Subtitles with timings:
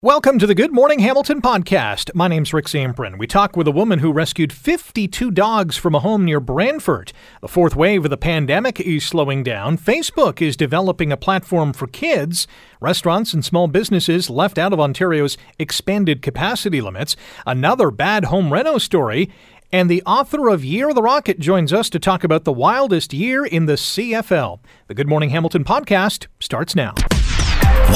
[0.00, 2.14] Welcome to the Good Morning Hamilton podcast.
[2.14, 3.18] My name's Rick Zamperin.
[3.18, 7.12] We talk with a woman who rescued 52 dogs from a home near Brantford.
[7.40, 9.76] The fourth wave of the pandemic is slowing down.
[9.76, 12.46] Facebook is developing a platform for kids.
[12.80, 17.16] Restaurants and small businesses left out of Ontario's expanded capacity limits.
[17.44, 19.28] Another bad home reno story.
[19.72, 23.12] And the author of Year of the Rocket joins us to talk about the wildest
[23.12, 24.60] year in the CFL.
[24.86, 26.94] The Good Morning Hamilton podcast starts now.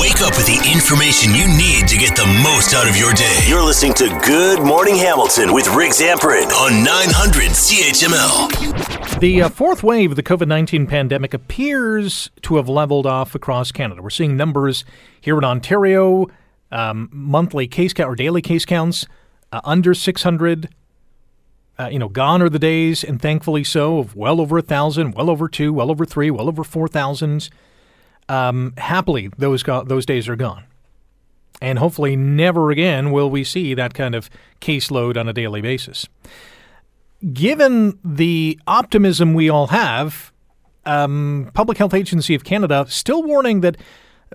[0.00, 3.44] Wake up with the information you need to get the most out of your day.
[3.46, 9.20] You're listening to Good Morning Hamilton with Rick Zamperin on 900 CHML.
[9.20, 13.70] The uh, fourth wave of the COVID 19 pandemic appears to have leveled off across
[13.70, 14.00] Canada.
[14.00, 14.86] We're seeing numbers
[15.20, 16.26] here in Ontario,
[16.70, 19.06] um, monthly case count or daily case counts
[19.52, 20.70] uh, under 600.
[21.78, 25.12] Uh, you know, gone are the days, and thankfully so, of well over a thousand,
[25.12, 27.50] well over two, well over three, well over four thousands
[28.32, 30.64] um, happily those go- those days are gone.
[31.60, 36.08] And hopefully, never again will we see that kind of caseload on a daily basis.
[37.32, 40.32] Given the optimism we all have,
[40.86, 43.76] um, Public Health Agency of Canada still warning that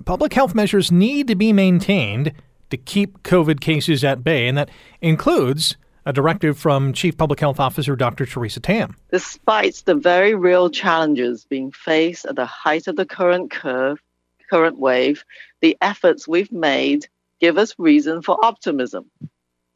[0.05, 2.31] public health measures need to be maintained
[2.69, 4.69] to keep COVID cases at bay, and that
[5.01, 5.75] includes
[6.07, 8.25] a directive from Chief Public Health Officer Dr.
[8.25, 8.95] Theresa Tam.
[9.11, 13.99] Despite the very real challenges being faced at the height of the current curve,
[14.49, 15.25] current wave,
[15.61, 17.07] the efforts we've made
[17.41, 19.11] give us reason for optimism.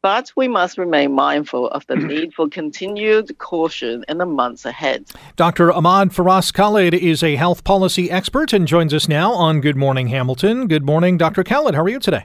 [0.00, 5.04] But we must remain mindful of the need for continued caution in the months ahead.
[5.36, 5.70] Dr.
[5.70, 10.08] Ahmad Faraz Khalid is a health policy expert and joins us now on Good Morning
[10.08, 10.66] Hamilton.
[10.66, 11.44] Good morning, Dr.
[11.44, 11.74] Khalid.
[11.74, 12.24] How are you today?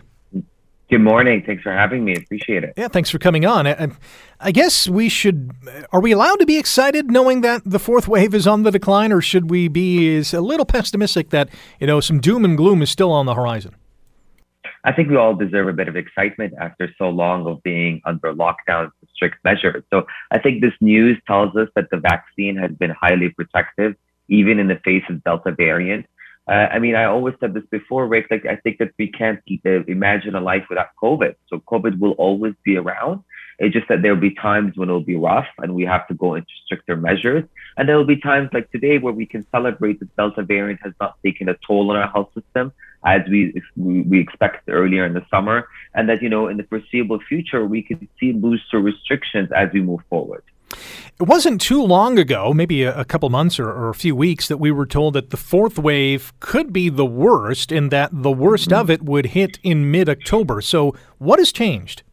[0.90, 1.44] Good morning.
[1.46, 2.16] Thanks for having me.
[2.16, 2.74] Appreciate it.
[2.78, 3.68] Yeah, thanks for coming on.
[3.68, 3.90] I,
[4.40, 5.52] I, guess we should.
[5.92, 9.12] Are we allowed to be excited knowing that the fourth wave is on the decline,
[9.12, 11.50] or should we be is a little pessimistic that
[11.82, 13.76] you know some doom and gloom is still on the horizon?
[14.86, 18.34] I think we all deserve a bit of excitement after so long of being under
[18.34, 19.84] lockdown and strict measures.
[19.90, 23.96] So I think this news tells us that the vaccine has been highly protective,
[24.30, 26.06] even in the face of Delta variant.
[26.48, 28.28] Uh, I mean, I always said this before, Rick.
[28.32, 31.36] Like, I think that we can't uh, imagine a life without COVID.
[31.48, 33.24] So COVID will always be around.
[33.60, 36.36] It's just that there'll be times when it'll be rough and we have to go
[36.36, 37.44] into stricter measures.
[37.76, 41.18] And there'll be times like today where we can celebrate that Delta variant has not
[41.24, 42.72] taken a toll on our health system
[43.04, 47.20] as we we expect earlier in the summer, and that you know in the foreseeable
[47.20, 50.44] future we could see looser restrictions as we move forward.
[51.20, 54.58] It wasn't too long ago, maybe a, couple months or, or, a few weeks, that
[54.58, 58.72] we were told that the fourth wave could be the worst and that the worst
[58.72, 60.62] of it would hit in mid October.
[60.62, 62.04] So, what has changed?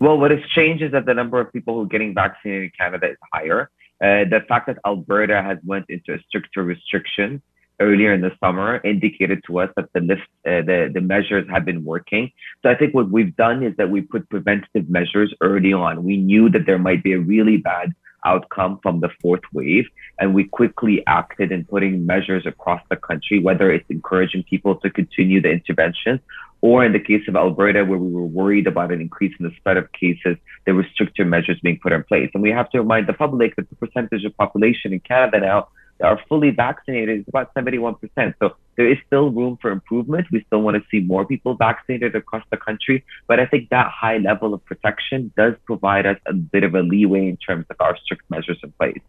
[0.00, 2.70] Well, what has changed is that the number of people who are getting vaccinated in
[2.78, 3.70] Canada is higher.
[4.02, 7.40] Uh, the fact that Alberta has went into a stricter restriction
[7.82, 11.64] earlier in the summer indicated to us that the list, uh, the, the measures have
[11.64, 12.30] been working.
[12.62, 16.04] So I think what we've done is that we put preventative measures early on.
[16.04, 17.92] We knew that there might be a really bad
[18.24, 19.86] outcome from the fourth wave,
[20.20, 24.88] and we quickly acted in putting measures across the country, whether it's encouraging people to
[24.90, 26.20] continue the interventions
[26.62, 29.54] or in the case of Alberta, where we were worried about an increase in the
[29.56, 32.30] spread of cases, there were stricter measures being put in place.
[32.34, 35.68] And we have to remind the public that the percentage of population in Canada now
[36.02, 37.98] are fully vaccinated is about 71%.
[38.38, 40.26] So there is still room for improvement.
[40.32, 43.04] We still want to see more people vaccinated across the country.
[43.26, 46.80] But I think that high level of protection does provide us a bit of a
[46.80, 49.00] leeway in terms of our strict measures in place.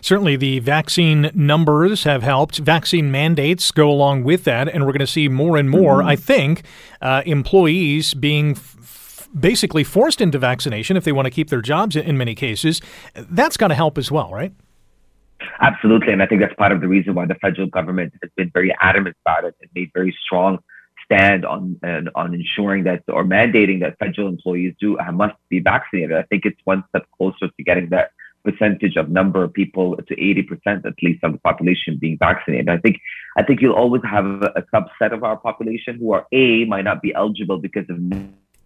[0.00, 2.58] Certainly, the vaccine numbers have helped.
[2.58, 4.68] Vaccine mandates go along with that.
[4.68, 6.08] And we're going to see more and more, mm-hmm.
[6.08, 6.62] I think,
[7.00, 8.52] uh, employees being.
[8.52, 8.78] F-
[9.38, 12.82] basically forced into vaccination if they want to keep their jobs in many cases.
[13.14, 14.52] That's going to help as well, right?
[15.60, 16.12] Absolutely.
[16.12, 18.74] And I think that's part of the reason why the federal government has been very
[18.80, 20.58] adamant about it and made very strong
[21.04, 25.60] stand on uh, on ensuring that or mandating that federal employees do uh, must be
[25.60, 26.16] vaccinated.
[26.16, 28.12] I think it's one step closer to getting that
[28.44, 32.68] percentage of number of people to 80% at least of the population being vaccinated.
[32.68, 33.00] I think
[33.36, 36.84] I think you'll always have a, a subset of our population who are A might
[36.84, 37.98] not be eligible because of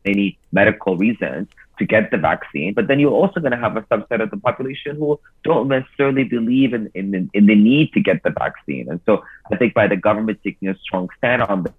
[0.05, 2.75] any medical reasons to get the vaccine.
[2.75, 6.25] But then you're also going to have a subset of the population who don't necessarily
[6.25, 8.91] believe in, in, in the need to get the vaccine.
[8.91, 11.73] And so I think by the government taking a strong stand on this,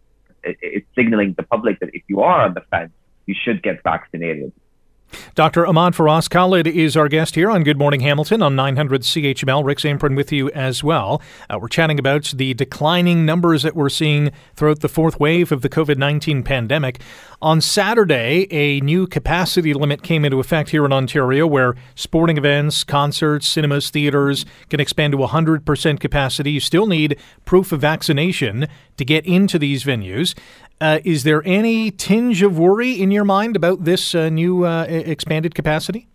[0.44, 2.92] it's signaling the public that if you are on the fence,
[3.26, 4.54] you should get vaccinated.
[5.36, 5.68] Dr.
[5.68, 9.64] Ahmad Faraz Khalid is our guest here on Good Morning Hamilton on 900 CHML.
[9.64, 11.22] Rick Zamperin with you as well.
[11.50, 15.62] Uh, we're chatting about the declining numbers that we're seeing throughout the fourth wave of
[15.62, 17.00] the COVID 19 pandemic.
[17.42, 22.84] On Saturday, a new capacity limit came into effect here in Ontario where sporting events,
[22.84, 26.52] concerts, cinemas, theaters can expand to 100% capacity.
[26.52, 28.68] You still need proof of vaccination
[28.98, 30.34] to get into these venues.
[30.80, 34.86] Uh, is there any tinge of worry in your mind about this uh, new uh,
[34.88, 36.08] expanded capacity?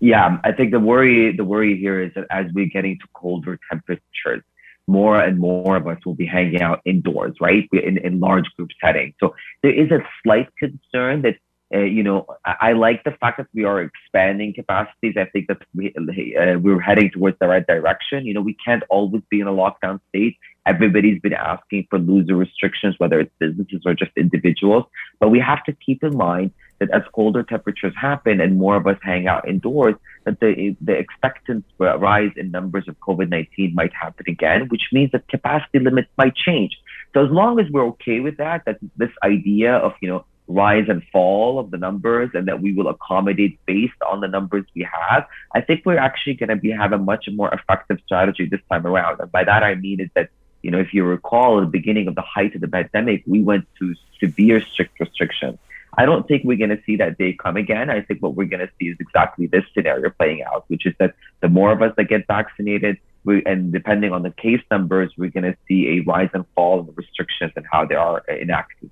[0.00, 3.58] Yeah, I think the worry the worry here is that as we're getting to colder
[3.70, 4.42] temperatures,
[4.86, 8.70] more and more of us will be hanging out indoors, right, in, in large group
[8.82, 9.14] settings.
[9.20, 11.36] So there is a slight concern that
[11.74, 15.14] uh, you know, I, I, like the fact that we are expanding capacities.
[15.16, 18.26] I think that we, uh, we're heading towards the right direction.
[18.26, 20.36] You know, we can't always be in a lockdown state.
[20.66, 24.84] Everybody's been asking for looser restrictions, whether it's businesses or just individuals.
[25.18, 28.86] But we have to keep in mind that as colder temperatures happen and more of
[28.86, 29.94] us hang out indoors,
[30.24, 35.28] that the, the expected rise in numbers of COVID-19 might happen again, which means that
[35.28, 36.76] capacity limits might change.
[37.12, 40.86] So as long as we're okay with that, that this idea of, you know, rise
[40.88, 44.82] and fall of the numbers and that we will accommodate based on the numbers we
[44.82, 48.60] have, I think we're actually going to be have a much more effective strategy this
[48.70, 49.20] time around.
[49.20, 50.30] And by that I mean is that
[50.62, 53.42] you know if you recall at the beginning of the height of the pandemic, we
[53.42, 55.58] went to severe strict restrictions.
[55.96, 57.88] I don't think we're going to see that day come again.
[57.88, 60.94] I think what we're going to see is exactly this scenario playing out, which is
[60.98, 65.12] that the more of us that get vaccinated, we, and depending on the case numbers,
[65.16, 68.90] we're going to see a rise and fall the restrictions and how they are enacted.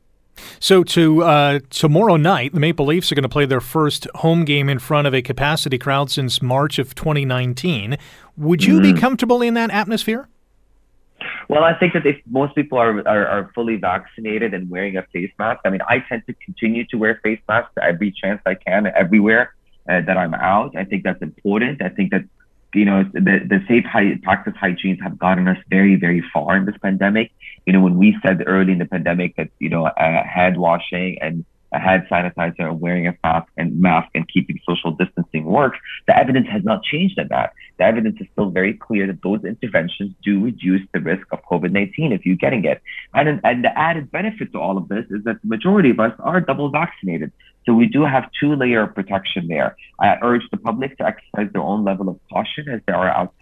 [0.61, 4.45] So to uh, tomorrow night, the Maple Leafs are going to play their first home
[4.45, 7.97] game in front of a capacity crowd since March of 2019.
[8.37, 8.95] Would you mm-hmm.
[8.95, 10.29] be comfortable in that atmosphere?
[11.49, 15.03] Well, I think that if most people are, are, are, fully vaccinated and wearing a
[15.13, 18.55] face mask, I mean, I tend to continue to wear face masks every chance I
[18.55, 19.55] can, everywhere
[19.89, 20.77] uh, that I'm out.
[20.77, 21.83] I think that's important.
[21.83, 22.25] I think that
[22.75, 23.85] you know, the, the safe
[24.23, 27.31] practice hygienes have gotten us very, very far in this pandemic.
[27.67, 31.19] You know, when we said early in the pandemic that, you know, uh, hand washing
[31.21, 35.79] and a hand sanitizer and wearing a mask and mask and keeping social distancing works,
[36.07, 37.53] the evidence has not changed on that.
[37.79, 42.13] The evidence is still very clear that those interventions do reduce the risk of COVID-19
[42.13, 42.83] if you're getting it.
[43.15, 46.13] And, and the added benefit to all of this is that the majority of us
[46.19, 47.33] are double vaccinated.
[47.65, 49.77] So we do have two layer of protection there.
[50.01, 53.35] I urge the public to exercise their own level of caution as they are out.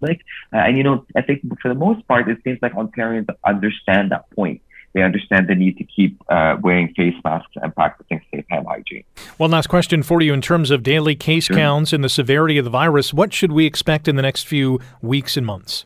[0.00, 0.20] Like,
[0.52, 4.12] uh, and you know, I think for the most part, it seems like Ontarians understand
[4.12, 4.60] that point
[4.94, 9.04] they understand the need to keep uh, wearing face masks and practicing safe hand hygiene.
[9.36, 11.56] One last question for you in terms of daily case sure.
[11.56, 13.12] counts and the severity of the virus.
[13.12, 15.84] What should we expect in the next few weeks and months?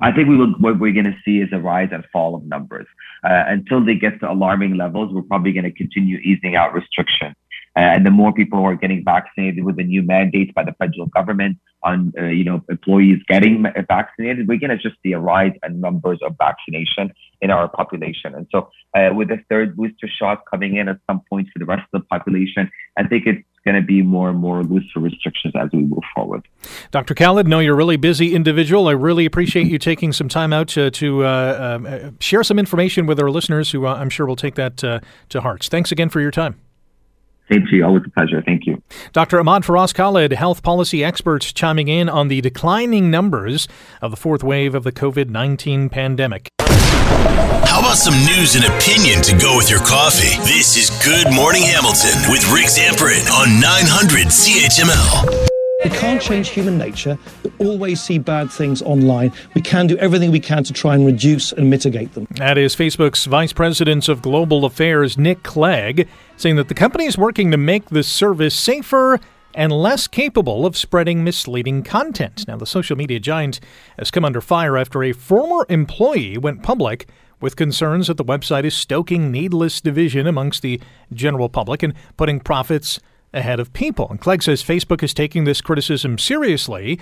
[0.00, 2.44] I think we will, what we're going to see is a rise and fall of
[2.44, 2.86] numbers.
[3.24, 7.36] Uh, until they get to alarming levels, we're probably going to continue easing out restrictions.
[7.74, 10.72] Uh, and the more people who are getting vaccinated with the new mandates by the
[10.72, 15.18] federal government on, uh, you know, employees getting vaccinated, we're going to just see a
[15.18, 18.34] rise in numbers of vaccination in our population.
[18.34, 21.64] And so, uh, with the third booster shot coming in at some point for the
[21.64, 25.54] rest of the population, I think it's going to be more and more looser restrictions
[25.56, 26.46] as we move forward.
[26.90, 27.14] Dr.
[27.14, 28.88] Khalid, know you're a really busy individual.
[28.88, 33.06] I really appreciate you taking some time out to, to uh, uh, share some information
[33.06, 35.68] with our listeners who uh, I'm sure will take that to hearts.
[35.68, 36.60] Thanks again for your time.
[37.52, 37.84] Same to you.
[37.84, 38.42] Always a pleasure.
[38.44, 38.82] Thank you.
[39.12, 39.38] Dr.
[39.38, 43.68] Ahmad Faraz Khalid, health policy expert, chiming in on the declining numbers
[44.00, 46.48] of the fourth wave of the COVID 19 pandemic.
[46.60, 50.36] How about some news and opinion to go with your coffee?
[50.42, 55.51] This is Good Morning Hamilton with Rick Zamperin on 900 CHML.
[55.84, 57.18] We can't change human nature.
[57.58, 59.32] We always see bad things online.
[59.54, 62.28] We can do everything we can to try and reduce and mitigate them.
[62.36, 67.18] That is Facebook's Vice President of Global Affairs, Nick Clegg, saying that the company is
[67.18, 69.18] working to make the service safer
[69.54, 72.46] and less capable of spreading misleading content.
[72.46, 73.60] Now, the social media giant
[73.98, 77.08] has come under fire after a former employee went public
[77.40, 80.80] with concerns that the website is stoking needless division amongst the
[81.12, 83.00] general public and putting profits
[83.32, 84.08] ahead of people.
[84.10, 87.00] And Clegg says Facebook is taking this criticism seriously.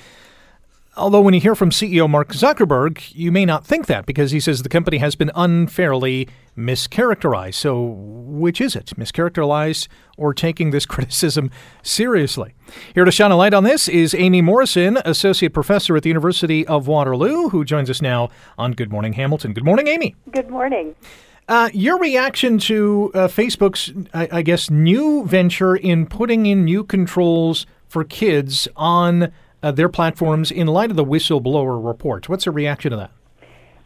[0.97, 4.41] Although, when you hear from CEO Mark Zuckerberg, you may not think that because he
[4.41, 7.55] says the company has been unfairly mischaracterized.
[7.55, 8.87] So, which is it?
[8.99, 11.51] Mischaracterized or taking this criticism
[11.83, 12.55] seriously?
[12.93, 16.67] Here to shine a light on this is Aimée Morrison, Associate Professor at the University
[16.67, 19.53] of Waterloo, who joins us now on Good Morning Hamilton.
[19.53, 20.17] Good morning, Aimée.
[20.33, 20.97] Good morning.
[21.51, 26.85] Uh, your reaction to uh, Facebook's, I, I, guess, new venture in putting in new
[26.85, 32.29] controls for kids on uh, their platforms in light of the whistleblower report.
[32.29, 33.11] What's your reaction to that?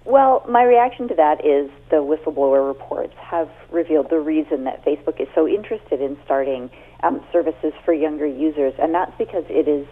[0.05, 5.19] Well, my reaction to that is the whistleblower reports have revealed the reason that Facebook
[5.19, 6.69] is so interested in starting
[7.03, 9.87] um, services for younger users, and that's because it is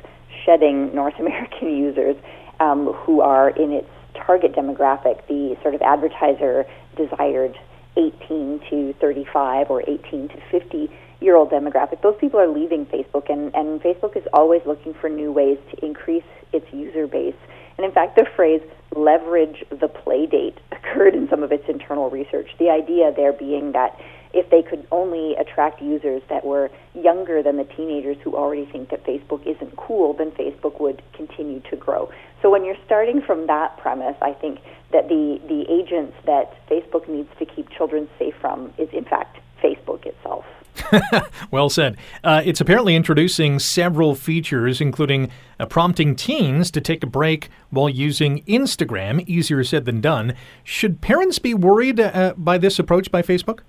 [0.44, 2.16] shedding North American users
[2.60, 3.88] um, who are in its
[4.26, 6.64] target demographic, the sort of advertiser
[6.96, 7.58] desired
[7.96, 13.30] 18 to 35 or 18 to 50 year old demographic, those people are leaving Facebook,
[13.30, 17.36] and, and Facebook is always looking for new ways to increase its user base.
[17.78, 18.60] And in fact, the phrase
[18.94, 22.48] leverage the play date occurred in some of its internal research.
[22.58, 23.98] The idea there being that
[24.34, 28.88] if they could only attract users that were younger than the teenagers who already think
[28.90, 32.10] that Facebook isn't cool, then Facebook would continue to grow.
[32.42, 34.58] So when you're starting from that premise, I think
[34.92, 39.38] that the, the agents that Facebook needs to keep children safe from is, in fact,
[39.62, 40.44] Facebook itself.
[41.50, 41.96] well said.
[42.24, 45.30] Uh, it's apparently introducing several features, including
[45.60, 49.24] uh, prompting teens to take a break while using Instagram.
[49.28, 50.34] Easier said than done.
[50.64, 53.60] Should parents be worried uh, by this approach by Facebook?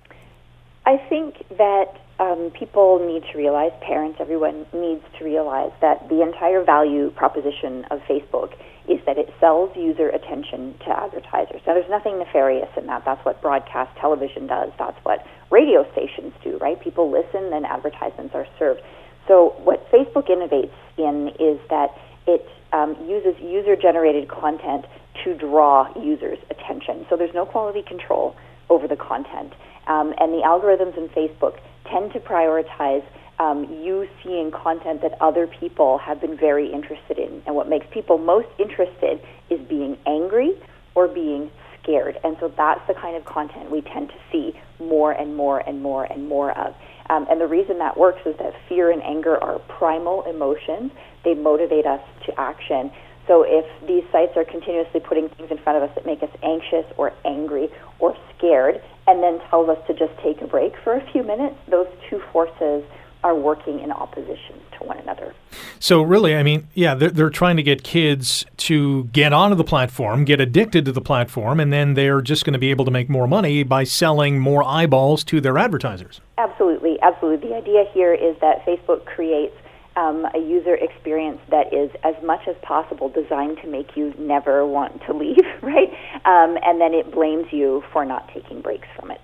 [0.86, 6.22] I think that um, people need to realize, parents, everyone needs to realize that the
[6.22, 8.54] entire value proposition of Facebook
[8.88, 11.60] is that it sells user attention to advertisers.
[11.66, 13.04] Now, there's nothing nefarious in that.
[13.04, 14.70] That's what broadcast television does.
[14.78, 16.80] That's what radio stations do, right?
[16.80, 18.82] People listen, then advertisements are served.
[19.26, 24.84] So, what Facebook innovates in is that it um, uses user generated content
[25.24, 27.06] to draw users' attention.
[27.08, 28.36] So, there's no quality control
[28.68, 29.54] over the content.
[29.86, 31.58] Um, and the algorithms in Facebook
[31.90, 33.04] tend to prioritize
[33.38, 37.42] um, you seeing content that other people have been very interested in.
[37.46, 40.52] And what makes people most interested is being angry
[40.94, 41.50] or being
[41.82, 42.18] scared.
[42.24, 45.82] And so that's the kind of content we tend to see more and more and
[45.82, 46.74] more and more of.
[47.10, 50.92] Um, and the reason that works is that fear and anger are primal emotions.
[51.24, 52.90] They motivate us to action.
[53.26, 56.30] So if these sites are continuously putting things in front of us that make us
[56.42, 60.94] anxious or angry or scared, and then tells us to just take a break for
[60.94, 62.84] a few minutes, those two forces
[63.22, 65.34] are working in opposition to one another.
[65.78, 69.64] So, really, I mean, yeah, they're, they're trying to get kids to get onto the
[69.64, 72.90] platform, get addicted to the platform, and then they're just going to be able to
[72.90, 76.20] make more money by selling more eyeballs to their advertisers.
[76.36, 77.48] Absolutely, absolutely.
[77.48, 79.56] The idea here is that Facebook creates
[79.96, 84.66] um, a user experience that is as much as possible designed to make you never
[84.66, 85.90] want to leave, right?
[86.24, 89.20] Um, and then it blames you for not taking breaks from it.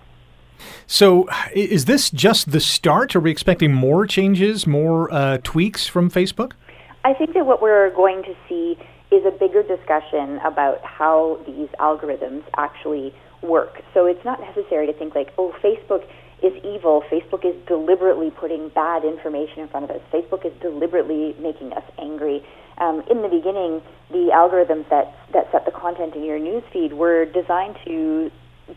[0.86, 3.16] So, is this just the start?
[3.16, 6.52] Are we expecting more changes, more uh, tweaks from Facebook?
[7.04, 8.76] I think that what we're going to see
[9.10, 13.82] is a bigger discussion about how these algorithms actually work.
[13.94, 16.06] So, it's not necessary to think like, oh, Facebook
[16.42, 17.02] is evil.
[17.10, 20.02] Facebook is deliberately putting bad information in front of us.
[20.12, 22.44] Facebook is deliberately making us angry.
[22.78, 27.26] Um, in the beginning, the algorithms that, that set the content in your newsfeed were
[27.26, 28.30] designed to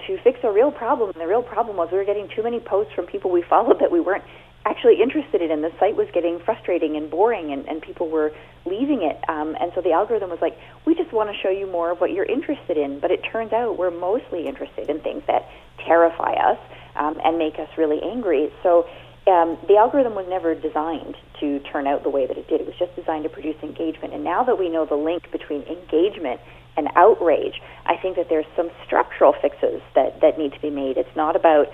[0.07, 1.11] to fix a real problem.
[1.11, 3.79] And the real problem was we were getting too many posts from people we followed
[3.79, 4.23] that we weren't
[4.65, 5.61] actually interested in.
[5.61, 8.31] The site was getting frustrating and boring, and, and people were
[8.65, 9.17] leaving it.
[9.29, 11.99] Um, and so the algorithm was like, we just want to show you more of
[11.99, 12.99] what you're interested in.
[12.99, 15.47] But it turns out we're mostly interested in things that
[15.85, 16.57] terrify us
[16.95, 18.51] um, and make us really angry.
[18.61, 18.87] So
[19.25, 22.59] um, the algorithm was never designed to turn out the way that it did.
[22.61, 24.13] It was just designed to produce engagement.
[24.13, 26.41] And now that we know the link between engagement
[26.75, 30.97] and outrage, I think that there's some structural fixes that, that need to be made.
[30.97, 31.67] It's not about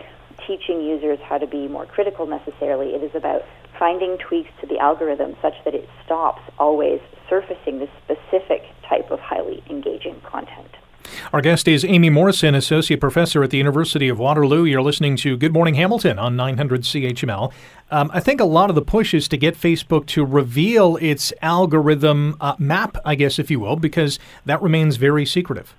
[0.46, 2.94] teaching users how to be more critical necessarily.
[2.94, 3.42] It is about
[3.78, 7.00] finding tweaks to the algorithm such that it stops always
[7.30, 10.70] surfacing this specific type of highly engaging content.
[11.34, 14.66] Our guest is Aimée Morrison, Associate Professor at the University of Waterloo.
[14.66, 17.52] You're listening to Good Morning Hamilton on 900 CHML.
[17.92, 21.34] Um, I think a lot of the push is to get Facebook to reveal its
[21.42, 25.76] algorithm uh, map, I guess, if you will, because that remains very secretive.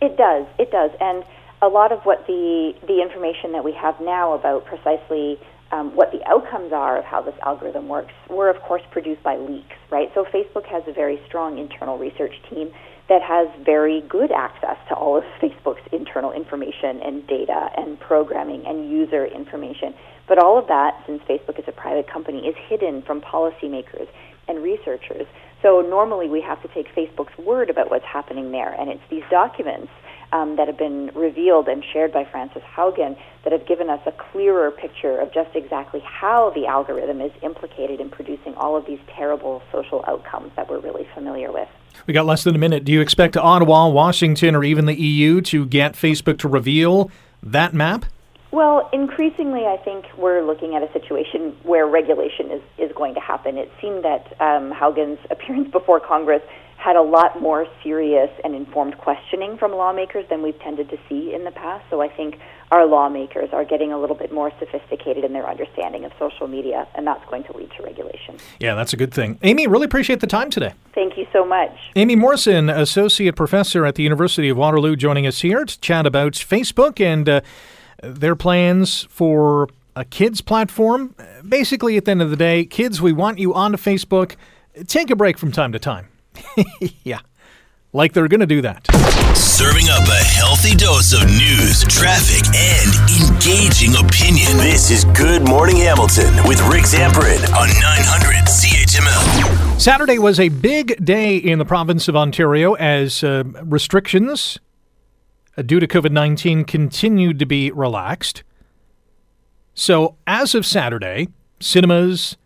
[0.00, 0.46] It does.
[0.58, 0.90] It does.
[1.00, 1.24] And
[1.62, 5.38] a lot of what the, the information that we have now about precisely
[5.72, 9.36] um, what the outcomes are of how this algorithm works were, of course, produced by
[9.36, 10.10] leaks, right?
[10.14, 12.70] So Facebook has a very strong internal research team
[13.08, 18.64] that has very good access to all of Facebook's internal information and data and programming
[18.66, 19.94] and user information.
[20.26, 24.08] But all of that, since Facebook is a private company, is hidden from policymakers
[24.48, 25.26] and researchers.
[25.62, 29.24] So normally we have to take Facebook's word about what's happening there, and it's these
[29.30, 29.90] documents
[30.32, 34.12] um, that have been revealed and shared by Frances Haugen that have given us a
[34.12, 38.98] clearer picture of just exactly how the algorithm is implicated in producing all of these
[39.14, 41.68] terrible social outcomes that we're really familiar with.
[42.06, 42.84] We got less than a minute.
[42.84, 47.10] Do you expect Ottawa, Washington, or even the EU to get Facebook to reveal
[47.42, 48.04] that map?
[48.54, 53.20] Well, increasingly, I think we're looking at a situation where regulation is, is going to
[53.20, 53.58] happen.
[53.58, 56.42] It seemed that um, Haugen's appearance before Congress
[56.84, 61.32] had a lot more serious and informed questioning from lawmakers than we've tended to see
[61.32, 61.82] in the past.
[61.88, 62.38] So I think
[62.70, 66.86] our lawmakers are getting a little bit more sophisticated in their understanding of social media,
[66.94, 68.36] and that's going to lead to regulation.
[68.60, 69.36] Yeah, that's a good thing.
[69.36, 70.74] Aimée, really appreciate the time today.
[70.94, 71.74] Thank you so much.
[71.96, 76.32] Aimée Morrison, Associate Professor at the University of Waterloo, joining us here to chat about
[76.34, 77.40] Facebook and uh,
[78.02, 81.14] their plans for a kids platform.
[81.48, 84.36] Basically, at the end of the day, kids, we want you onto Facebook.
[84.86, 86.08] Take a break from time to time.
[87.04, 87.20] yeah.
[87.92, 88.86] like they're going to do that.
[89.36, 92.90] Serving up a healthy dose of news, traffic, and
[93.22, 94.56] engaging opinion.
[94.58, 99.80] This is Good Morning Hamilton with Rick Zamperin on 900 CHML.
[99.80, 104.58] Saturday was a big day in the province of Ontario as uh, restrictions
[105.56, 108.42] uh, due to COVID 19 continued to be relaxed.
[109.74, 111.28] So, as of Saturday,
[111.60, 112.36] cinemas,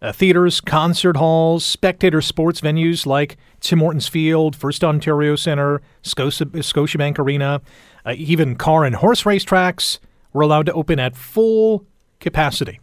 [0.00, 6.46] uh, theaters, concert halls, spectator sports venues like Tim Hortons Field, First Ontario Centre, Scotia,
[6.46, 7.60] Scotiabank Arena,
[8.06, 9.98] uh, even car and horse race tracks
[10.32, 11.84] were allowed to open at full
[12.20, 12.80] capacity.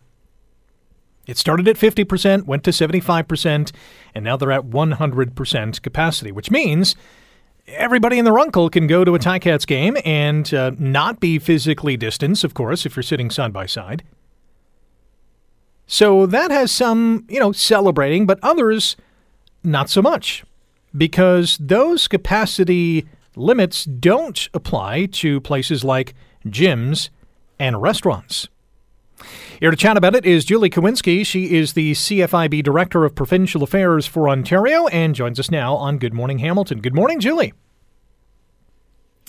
[1.25, 3.71] It started at 50%, went to 75%,
[4.13, 6.95] and now they're at 100% capacity, which means
[7.67, 11.97] everybody in the uncle can go to a Ticats game and uh, not be physically
[11.97, 14.03] distanced, of course, if you're sitting side by side.
[15.87, 18.95] So that has some, you know, celebrating, but others
[19.63, 20.43] not so much
[20.95, 26.13] because those capacity limits don't apply to places like
[26.45, 27.09] gyms
[27.59, 28.47] and restaurants.
[29.59, 31.25] Here to chat about it is Julie Kwiecinski.
[31.25, 35.97] She is the CFIB Director of Provincial Affairs for Ontario and joins us now on
[35.97, 36.81] Good Morning Hamilton.
[36.81, 37.53] Good morning, Julie.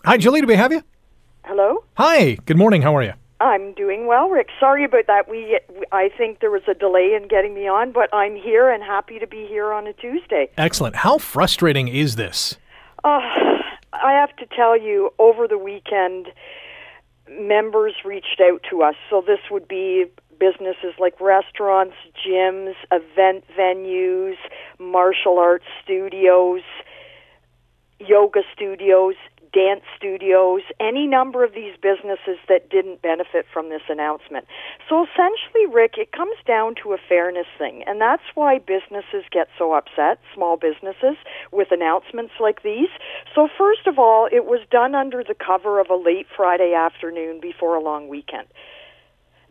[0.04, 0.40] Hi, Julie.
[0.40, 0.82] Do we have you?
[1.44, 1.84] Hello.
[1.96, 2.38] Hi.
[2.44, 2.82] Good morning.
[2.82, 3.12] How are you?
[3.40, 4.49] I'm doing well, Rick.
[4.59, 5.28] Sorry about that.
[5.28, 5.61] We,
[5.93, 9.19] I think there was a delay in getting me on, but I'm here and happy
[9.19, 10.49] to be here on a Tuesday.
[10.57, 10.97] Excellent.
[10.97, 12.57] How frustrating is this?
[13.05, 13.21] Uh,
[13.93, 16.28] I have to tell you, over the weekend,
[17.31, 18.95] members reached out to us.
[19.11, 20.07] So this would be
[20.38, 21.95] businesses like restaurants,
[22.26, 24.37] gyms, event venues,
[24.78, 26.62] martial arts studios,
[27.99, 29.14] yoga studios,
[29.56, 34.44] dance studios, any number of these businesses that didn't benefit from this announcement.
[34.86, 39.48] So essentially, Rick, it comes down to a fairness thing, and that's why businesses get
[39.56, 41.16] so upset, small businesses,
[41.52, 42.90] with announcements like these.
[43.34, 47.40] So, first of all, it was done under the cover of a late Friday afternoon
[47.40, 48.48] before a long weekend.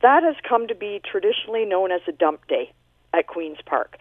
[0.03, 2.71] That has come to be traditionally known as a dump day
[3.11, 3.97] at Queen's Park.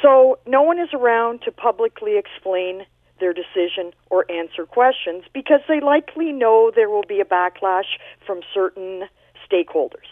[0.00, 2.86] So, no one is around to publicly explain
[3.20, 8.40] their decision or answer questions because they likely know there will be a backlash from
[8.52, 9.04] certain
[9.50, 10.08] stakeholders.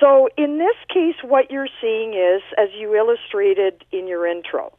[0.00, 4.76] So, in this case, what you're seeing is, as you illustrated in your intro,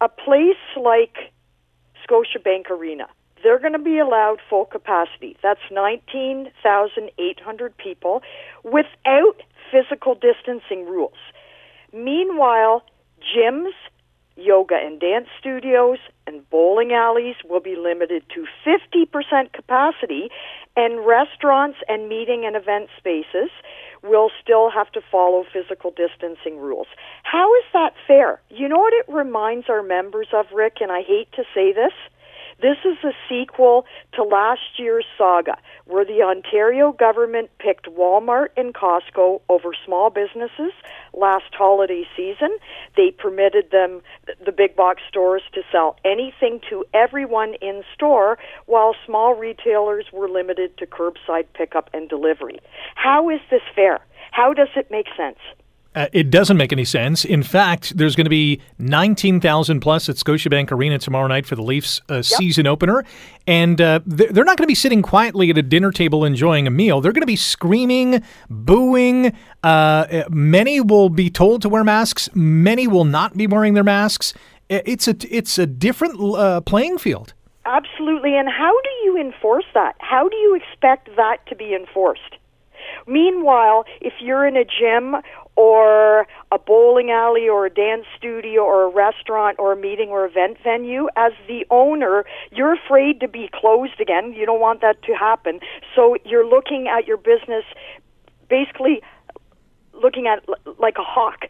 [0.00, 1.32] a place like
[2.08, 3.06] Scotiabank Arena,
[3.42, 5.36] they're going to be allowed full capacity.
[5.42, 8.22] That's 19,800 people
[8.64, 11.18] without physical distancing rules.
[11.92, 12.82] Meanwhile,
[13.20, 13.72] gyms
[14.38, 20.30] yoga and dance studios and bowling alleys will be limited to 50% capacity,
[20.76, 23.50] and restaurants and meeting and event spaces
[24.04, 26.86] will still have to follow physical distancing rules.
[27.24, 28.40] How is that fair?
[28.48, 31.92] You know what it reminds our members of, Rick, and I hate to say this?
[32.60, 38.74] This is a sequel to last year's saga, where the Ontario government picked Walmart and
[38.74, 40.72] Costco over small businesses
[41.14, 42.56] last holiday season.
[42.96, 44.02] They permitted them,
[44.44, 50.28] the big box stores, to sell anything to everyone in store, while small retailers were
[50.28, 52.58] limited to curbside pickup and delivery.
[52.96, 54.00] How is this fair?
[54.32, 55.38] How does it make sense?
[55.94, 57.24] Uh, it doesn't make any sense.
[57.24, 61.62] In fact, there's going to be 19,000 plus at Scotiabank Arena tomorrow night for the
[61.62, 62.24] Leafs uh, yep.
[62.24, 63.04] season opener.
[63.46, 66.70] And uh, they're not going to be sitting quietly at a dinner table enjoying a
[66.70, 67.00] meal.
[67.00, 69.34] They're going to be screaming, booing.
[69.62, 74.34] Uh, many will be told to wear masks, many will not be wearing their masks.
[74.68, 77.32] It's a, it's a different uh, playing field.
[77.64, 78.36] Absolutely.
[78.36, 79.96] And how do you enforce that?
[79.98, 82.36] How do you expect that to be enforced?
[83.06, 85.16] Meanwhile, if you're in a gym
[85.58, 90.24] or a bowling alley or a dance studio or a restaurant or a meeting or
[90.24, 94.32] event venue, as the owner, you're afraid to be closed again.
[94.34, 95.58] You don't want that to happen.
[95.96, 97.64] So you're looking at your business
[98.48, 99.02] basically
[99.92, 100.44] looking at
[100.78, 101.46] like a hawk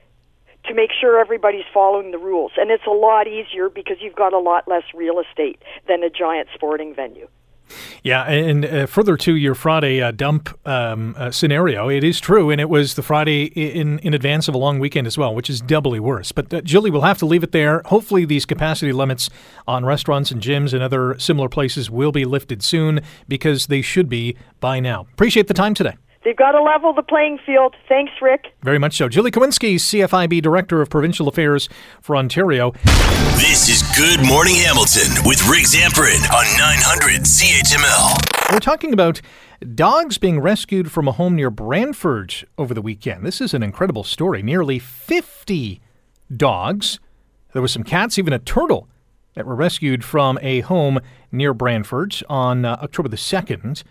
[0.64, 2.52] to make sure everybody's following the rules.
[2.56, 6.08] And it's a lot easier because you've got a lot less real estate than a
[6.08, 7.28] giant sporting venue.
[8.02, 12.50] Yeah, and uh, further to your Friday uh, dump um, uh, scenario, it is true,
[12.50, 15.50] and it was the Friday in in advance of a long weekend as well, which
[15.50, 16.32] is doubly worse.
[16.32, 17.82] But uh, Julie, we'll have to leave it there.
[17.86, 19.30] Hopefully, these capacity limits
[19.66, 24.08] on restaurants and gyms and other similar places will be lifted soon because they should
[24.08, 25.06] be by now.
[25.12, 25.94] Appreciate the time today.
[26.28, 27.74] They've got to level the playing field.
[27.88, 28.48] Thanks, Rick.
[28.62, 29.08] Very much so.
[29.08, 31.70] Julie Kwiecinski, CFIB Director of Provincial Affairs
[32.02, 32.72] for Ontario.
[33.36, 38.52] This is Good Morning Hamilton with Rick Zamperin on 900 CHML.
[38.52, 39.22] We're talking about
[39.74, 43.24] dogs being rescued from a home near Brantford over the weekend.
[43.24, 44.42] This is an incredible story.
[44.42, 45.80] Nearly 50
[46.36, 47.00] dogs,
[47.54, 48.86] there were some cats, even a turtle
[49.32, 51.00] that were rescued from a home
[51.32, 53.82] near Brantford on uh, October the 2nd.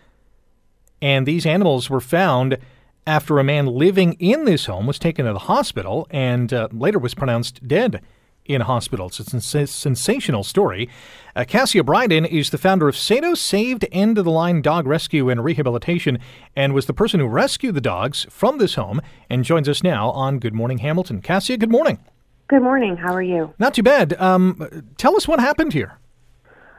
[1.01, 2.57] And these animals were found
[3.05, 6.99] after a man living in this home was taken to the hospital and uh, later
[6.99, 8.01] was pronounced dead
[8.47, 9.07] in hospital.
[9.07, 10.89] It's a sens- sensational story.
[11.35, 15.29] Uh, Cassia Bryden is the founder of Sato Saved End of the Line Dog Rescue
[15.29, 16.19] and Rehabilitation
[16.55, 20.11] and was the person who rescued the dogs from this home and joins us now
[20.11, 21.21] on Good Morning Hamilton.
[21.21, 21.99] Cassia, good morning.
[22.47, 22.95] Good morning.
[22.95, 23.53] How are you?
[23.59, 24.19] Not too bad.
[24.21, 25.99] Um, tell us what happened here.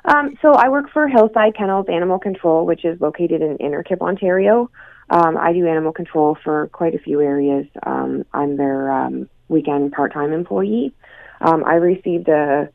[0.05, 4.71] Um, so I work for Hillside Kennels Animal Control, which is located in Innerkip, Ontario.
[5.11, 7.67] Um, I do animal control for quite a few areas.
[7.85, 10.93] Um, I'm their um, weekend part-time employee.
[11.41, 12.69] Um, I received a,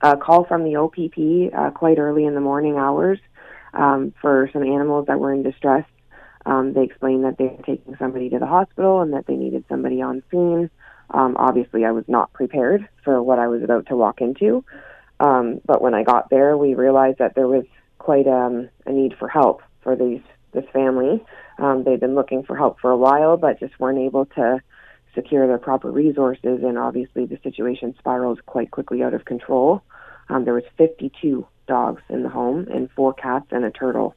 [0.00, 3.18] a call from the OPP uh, quite early in the morning hours
[3.74, 5.84] um, for some animals that were in distress.
[6.46, 9.64] Um, they explained that they were taking somebody to the hospital and that they needed
[9.68, 10.70] somebody on scene.
[11.10, 14.64] Um, obviously, I was not prepared for what I was about to walk into.
[15.20, 17.64] Um, but when I got there, we realized that there was
[17.98, 20.20] quite um, a need for help for these
[20.52, 21.24] this family.
[21.58, 24.60] Um, they'd been looking for help for a while, but just weren't able to
[25.14, 29.82] secure the proper resources, and obviously the situation spiraled quite quickly out of control.
[30.28, 34.14] Um, there was 52 dogs in the home and four cats and a turtle.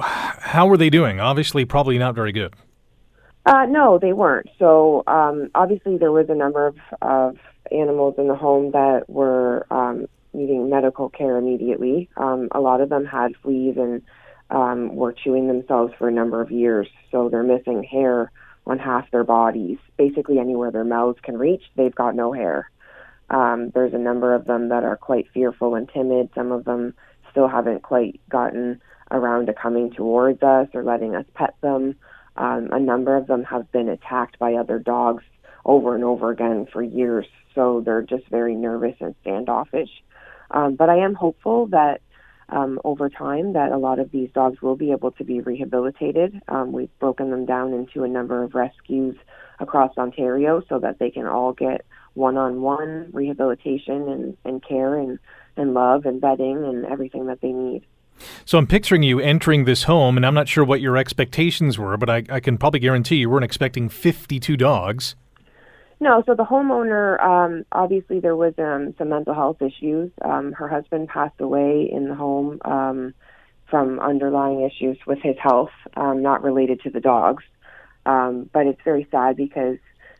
[0.00, 1.18] How were they doing?
[1.18, 2.54] Obviously, probably not very good.
[3.44, 4.48] Uh, no, they weren't.
[4.58, 7.36] So um, obviously, there was a number of, of
[7.72, 12.08] animals in the home that were um, needing medical care immediately.
[12.16, 14.02] Um, a lot of them had fleas and
[14.50, 18.30] um, were chewing themselves for a number of years, so they're missing hair
[18.66, 19.78] on half their bodies.
[19.96, 22.70] Basically, anywhere their mouths can reach, they've got no hair.
[23.30, 26.28] Um, there's a number of them that are quite fearful and timid.
[26.34, 26.94] Some of them
[27.30, 28.80] still haven't quite gotten
[29.10, 31.94] around to coming towards us or letting us pet them.
[32.36, 35.24] Um, a number of them have been attacked by other dogs
[35.64, 39.90] over and over again for years, so they're just very nervous and standoffish.
[40.50, 42.00] Um, but I am hopeful that
[42.48, 46.40] um, over time that a lot of these dogs will be able to be rehabilitated.
[46.48, 49.16] Um, we've broken them down into a number of rescues
[49.58, 55.18] across Ontario so that they can all get one-on-one rehabilitation and, and care and,
[55.56, 57.86] and love and bedding and everything that they need.
[58.44, 61.96] So I'm picturing you entering this home, and I'm not sure what your expectations were,
[61.96, 65.16] but I, I can probably guarantee you weren't expecting 52 dogs.
[66.02, 70.10] No, so the homeowner, um, obviously, there was um, some mental health issues.
[70.20, 73.14] Um, her husband passed away in the home um,
[73.70, 77.44] from underlying issues with his health, um, not related to the dogs.
[78.04, 79.76] Um, but it's very sad because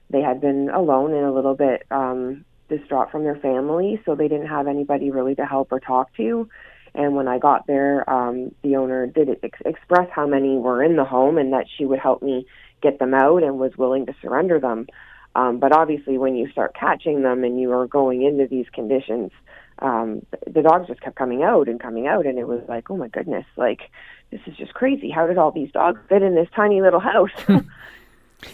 [0.09, 4.29] they had been alone and a little bit um, distraught from their family, so they
[4.29, 6.49] didn't have anybody really to help or talk to.
[6.95, 10.95] And when I got there, um, the owner did ex- express how many were in
[10.95, 12.47] the home and that she would help me
[12.81, 14.87] get them out and was willing to surrender them.
[15.35, 19.31] Um, but obviously, when you start catching them and you are going into these conditions,
[19.79, 22.97] um, the dogs just kept coming out and coming out, and it was like, oh
[22.97, 23.91] my goodness, like
[24.31, 25.11] this is just crazy.
[25.11, 27.31] How did all these dogs fit in this tiny little house?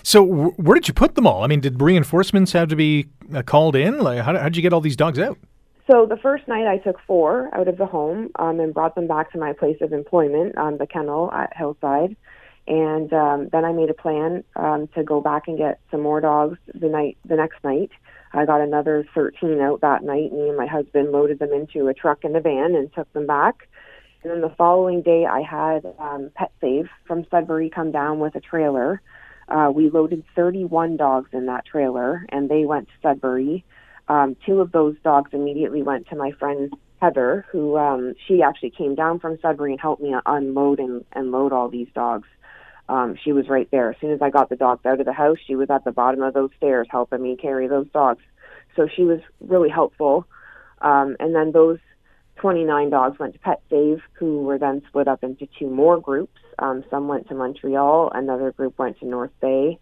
[0.03, 1.45] so, w- where did you put them all?
[1.45, 3.99] I mean, did reinforcements have to be uh, called in?
[3.99, 5.39] Like, how, how did you get all these dogs out?
[5.91, 9.07] So the first night I took four out of the home um, and brought them
[9.07, 12.15] back to my place of employment, um, the kennel at Hillside.
[12.69, 16.21] And um, then I made a plan um, to go back and get some more
[16.21, 17.91] dogs the night the next night.
[18.35, 20.33] I got another 13 out that night.
[20.35, 23.27] Me and my husband loaded them into a truck and a van and took them
[23.27, 23.69] back.
[24.23, 28.35] And then the following day, I had um, Pet Save from Sudbury come down with
[28.35, 29.01] a trailer.
[29.49, 33.65] Uh, we loaded 31 dogs in that trailer, and they went to Sudbury.
[34.09, 38.71] Um, two of those dogs immediately went to my friend Heather, who um, she actually
[38.71, 42.29] came down from Sudbury and helped me unload and, and load all these dogs
[42.89, 43.91] um, she was right there.
[43.91, 45.93] As soon as I got the dogs out of the house, she was at the
[45.93, 48.23] bottom of those stairs helping me carry those dogs.
[48.77, 50.27] So she was really helpful.
[50.81, 51.79] Um, and then those
[52.37, 56.41] 29 dogs went to Pet Save, who were then split up into two more groups.
[56.59, 59.79] Um, some went to Montreal, another group went to North Bay.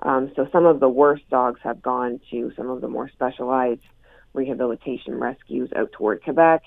[0.00, 3.82] Um, so some of the worst dogs have gone to some of the more specialized
[4.32, 6.62] rehabilitation rescues out toward Quebec.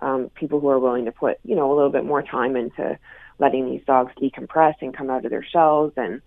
[0.00, 2.98] Um, people who are willing to put, you know, a little bit more time into
[3.38, 6.22] letting these dogs decompress and come out of their shells and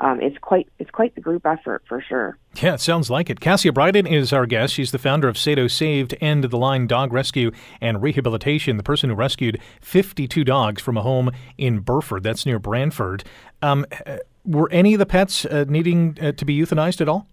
[0.00, 2.36] um, it's quite it's quite the group effort for sure.
[2.60, 3.40] Yeah, it sounds like it.
[3.40, 4.74] Cassia Bryden is our guest.
[4.74, 8.76] She's the founder of Sato Saved End of the Line Dog Rescue and Rehabilitation.
[8.76, 13.24] The person who rescued 52 dogs from a home in Burford, that's near Brantford.
[13.62, 17.28] Um, uh, were any of the pets uh, needing uh, to be euthanized at all?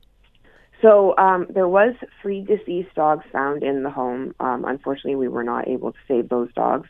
[0.82, 4.34] So um, there was three deceased dogs found in the home.
[4.40, 6.88] Um, unfortunately, we were not able to save those dogs.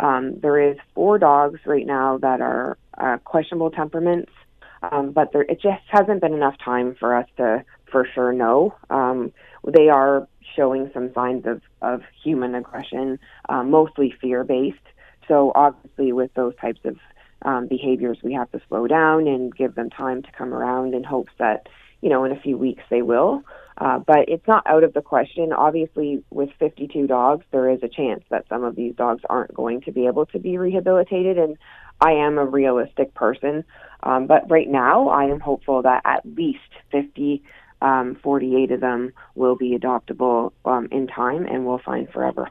[0.00, 4.32] Um, there is four dogs right now that are uh, questionable temperaments,
[4.82, 8.74] um, but there, it just hasn't been enough time for us to for sure know.
[8.90, 9.32] Um,
[9.66, 14.78] they are showing some signs of, of human aggression, uh, mostly fear based.
[15.28, 16.96] So, obviously, with those types of
[17.42, 21.04] um, behaviors, we have to slow down and give them time to come around in
[21.04, 21.68] hopes that,
[22.00, 23.42] you know, in a few weeks they will.
[23.78, 25.52] Uh, but it's not out of the question.
[25.52, 29.82] Obviously, with 52 dogs, there is a chance that some of these dogs aren't going
[29.82, 31.36] to be able to be rehabilitated.
[31.36, 31.58] And
[32.00, 33.64] I am a realistic person.
[34.02, 36.60] Um, but right now, I am hopeful that at least
[36.90, 37.42] 50,
[37.82, 42.46] um, 48 of them will be adoptable um, in time and will find forever.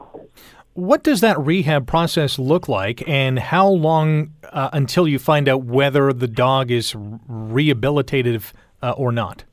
[0.74, 5.62] What does that rehab process look like, and how long uh, until you find out
[5.62, 9.44] whether the dog is rehabilitative uh, or not?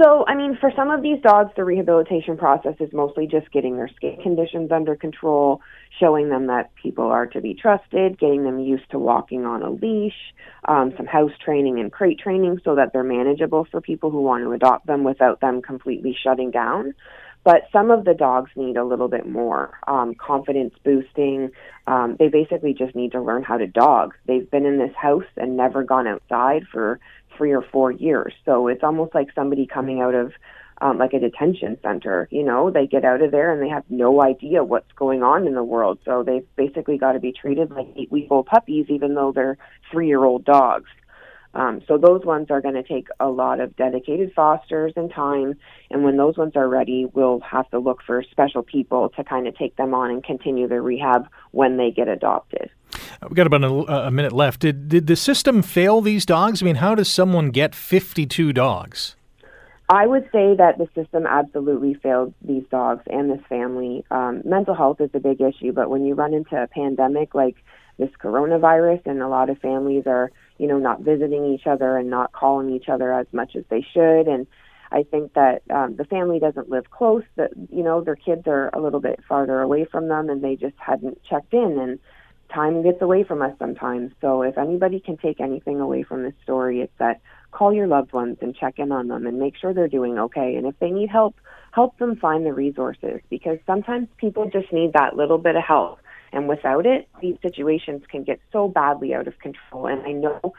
[0.00, 3.76] So, I mean, for some of these dogs, the rehabilitation process is mostly just getting
[3.76, 5.60] their skin conditions under control,
[5.98, 9.70] showing them that people are to be trusted, getting them used to walking on a
[9.70, 10.14] leash,
[10.68, 14.44] um, some house training and crate training so that they're manageable for people who want
[14.44, 16.94] to adopt them without them completely shutting down.
[17.42, 21.50] But some of the dogs need a little bit more um, confidence boosting.
[21.86, 24.14] Um, they basically just need to learn how to dog.
[24.26, 27.00] They've been in this house and never gone outside for
[27.38, 28.34] three or four years.
[28.44, 30.32] So it's almost like somebody coming out of
[30.80, 32.28] um, like a detention center.
[32.30, 35.46] You know, they get out of there and they have no idea what's going on
[35.46, 35.98] in the world.
[36.04, 39.56] So they've basically got to be treated like eight week old puppies, even though they're
[39.90, 40.90] three year old dogs.
[41.54, 45.54] Um, so those ones are going to take a lot of dedicated fosters and time.
[45.90, 49.48] And when those ones are ready, we'll have to look for special people to kind
[49.48, 52.70] of take them on and continue their rehab when they get adopted.
[53.22, 54.60] We've got about a, a, minute left.
[54.60, 56.62] Did did the system fail these dogs?
[56.62, 59.16] I mean, how does someone get 52 dogs?
[59.90, 64.04] I would say that the system absolutely failed these dogs and this family.
[64.10, 67.56] Um, mental health is a big issue, but when you run into a pandemic like
[67.98, 72.10] this coronavirus, and a lot of families are, you know, not visiting each other and
[72.10, 74.46] not calling each other as much as they should, and
[74.90, 77.24] I think that um, the family doesn't live close.
[77.36, 80.56] That you know their kids are a little bit farther away from them, and they
[80.56, 81.98] just hadn't checked in and
[82.52, 84.12] time gets away from us sometimes.
[84.20, 88.12] So if anybody can take anything away from this story, it's that call your loved
[88.12, 90.56] ones and check in on them and make sure they're doing okay.
[90.56, 91.36] And if they need help,
[91.72, 96.00] help them find the resources because sometimes people just need that little bit of help.
[96.32, 99.86] And without it, these situations can get so badly out of control.
[99.86, 100.52] And I know,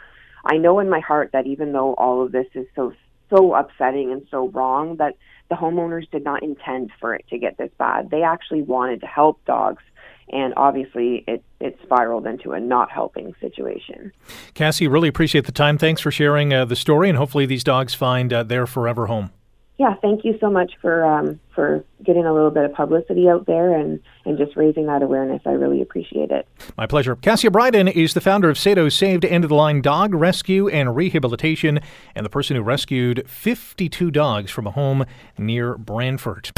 [0.45, 2.93] I know in my heart that even though all of this is so
[3.29, 5.15] so upsetting and so wrong, that
[5.49, 8.09] the homeowners did not intend for it to get this bad.
[8.09, 9.83] They actually wanted to help dogs
[10.31, 14.11] and obviously it, it spiraled into a not helping situation.
[14.53, 15.77] Cassie, really appreciate the time.
[15.77, 19.31] Thanks for sharing uh, the story, and hopefully these dogs find uh, their forever home.
[19.79, 23.45] Yeah, thank you so much for um, for getting a little bit of publicity out
[23.45, 25.41] there and, and just raising that awareness.
[25.45, 26.45] I really appreciate it.
[26.77, 27.15] My pleasure.
[27.15, 30.97] Cassie Bryden is the founder of Sato Saved End of the Line Dog Rescue and
[30.97, 31.79] Rehabilitation
[32.13, 35.05] and the person who rescued 52 dogs from a home
[35.37, 36.51] near Brantford.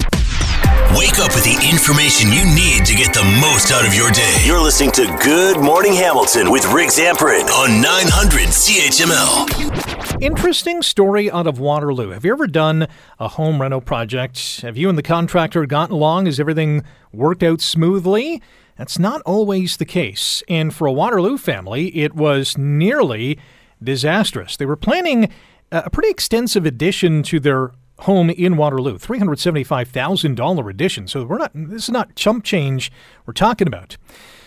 [0.89, 4.41] Wake up with the information you need to get the most out of your day.
[4.46, 10.22] You're listening to Good Morning Hamilton with Rick Zamperin on 900 CHML.
[10.22, 12.10] Interesting story out of Waterloo.
[12.10, 12.88] Have you ever done
[13.20, 14.62] a home reno project?
[14.62, 16.26] Have you and the contractor gotten along?
[16.26, 18.41] Has everything worked out smoothly?
[18.76, 20.44] That's not always the case.
[20.50, 23.39] And for a Waterloo family, it was nearly
[23.82, 24.58] disastrous.
[24.58, 25.32] They were planning
[25.72, 31.08] a pretty extensive addition to their home in Waterloo, $375,000 addition.
[31.08, 32.92] So we're not this is not chump change
[33.26, 33.98] we're talking about.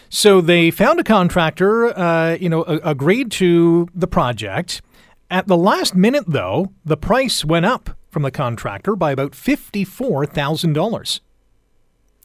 [0.08, 4.80] So they found a contractor, uh, you know, a- agreed to the project.
[5.30, 11.20] At the last minute, though, the price went up from the contractor by about $54,000.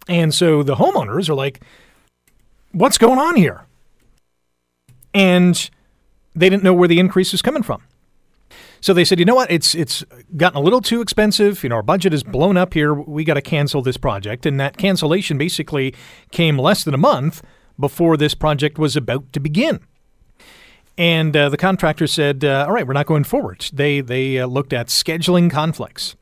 [0.08, 1.62] And so the homeowners are like,
[2.72, 3.65] what's going on here?
[5.13, 5.70] And
[6.36, 7.82] they didn't know where the increase was coming from.
[8.82, 9.52] So they said, you know what?
[9.52, 10.04] It's it's
[10.38, 11.63] gotten a little too expensive.
[11.63, 12.94] You know, our budget is blown up here.
[12.94, 14.46] We got to cancel this project.
[14.46, 15.94] And that cancellation basically
[16.32, 17.42] came less than a month
[17.80, 19.80] before this project was about to begin.
[20.98, 24.48] And uh, the contractor said, uh, "All right, we're not going forward." They they uh,
[24.48, 26.15] looked at scheduling conflicts.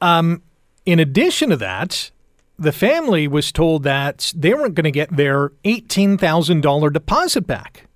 [0.00, 0.42] Um,
[0.86, 2.10] in addition to that,
[2.58, 7.46] the family was told that they weren't going to get their eighteen thousand dollar deposit
[7.46, 7.86] back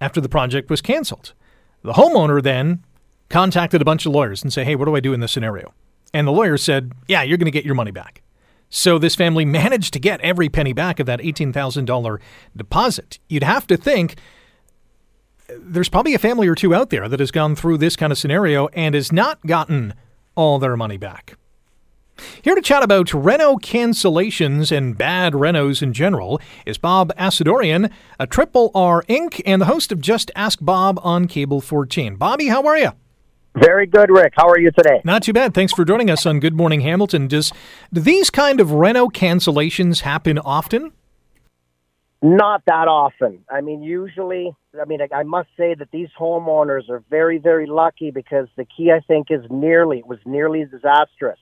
[0.00, 1.32] after the project was canceled.
[1.82, 2.84] The homeowner then
[3.28, 5.72] contacted a bunch of lawyers and said, Hey, what do I do in this scenario?
[6.12, 8.22] And the lawyer said, Yeah, you're going to get your money back.
[8.70, 12.20] So this family managed to get every penny back of that $18,000
[12.56, 13.18] deposit.
[13.28, 14.16] You'd have to think
[15.58, 18.18] there's probably a family or two out there that has gone through this kind of
[18.18, 19.94] scenario and has not gotten
[20.34, 21.36] all their money back.
[22.42, 28.26] Here to chat about Reno cancellations and bad Renos in general is Bob Asadoorian, a
[28.26, 32.16] Triple R Inc., and the host of Just Ask Bob on Cable 14.
[32.16, 32.92] Bobby, how are you?
[33.56, 34.34] Very good, Rick.
[34.36, 35.00] How are you today?
[35.04, 35.54] Not too bad.
[35.54, 37.26] Thanks for joining us on Good Morning Hamilton.
[37.28, 37.52] Does
[37.92, 40.92] do these kind of reno cancellations happen often?
[42.20, 43.44] Not that often.
[43.50, 48.10] I mean, usually, I mean, I must say that these homeowners are very, very lucky
[48.10, 51.38] because the key, I think, is nearly, it was nearly disastrous.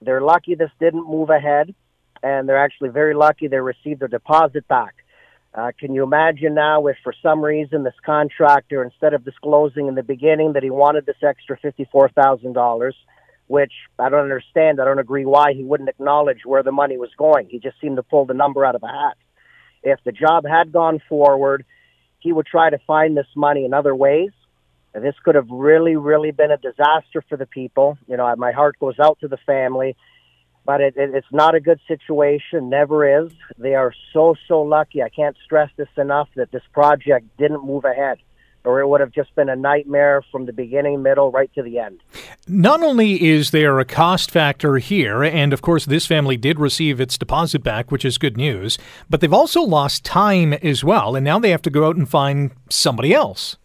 [0.00, 1.74] They're lucky this didn't move ahead,
[2.22, 4.94] and they're actually very lucky they received their deposit back.
[5.54, 9.94] Uh, can you imagine now if for some reason this contractor, instead of disclosing in
[9.94, 12.92] the beginning that he wanted this extra $54,000,
[13.46, 17.10] which I don't understand, I don't agree why he wouldn't acknowledge where the money was
[17.16, 17.48] going.
[17.48, 19.16] He just seemed to pull the number out of a hat.
[19.82, 21.64] If the job had gone forward,
[22.18, 24.30] he would try to find this money in other ways.
[25.00, 27.98] This could have really, really been a disaster for the people.
[28.08, 29.96] You know, my heart goes out to the family
[30.66, 32.68] but it, it, it's not a good situation.
[32.68, 33.32] Never is.
[33.56, 35.02] They are so so lucky.
[35.02, 38.18] I can't stress this enough that this project didn't move ahead,
[38.64, 41.78] or it would have just been a nightmare from the beginning, middle, right to the
[41.78, 42.00] end.
[42.48, 47.00] Not only is there a cost factor here, and of course this family did receive
[47.00, 48.76] its deposit back, which is good news,
[49.08, 52.08] but they've also lost time as well, and now they have to go out and
[52.08, 53.56] find somebody else.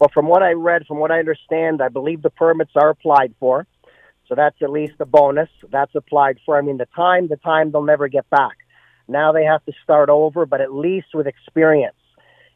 [0.00, 3.34] Well, from what I read, from what I understand, I believe the permits are applied
[3.38, 3.66] for.
[4.28, 5.50] So that's at least a bonus.
[5.70, 6.56] That's applied for.
[6.56, 8.56] I mean, the time, the time they'll never get back.
[9.06, 11.96] Now they have to start over, but at least with experience.